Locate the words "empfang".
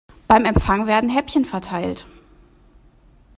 0.45-0.87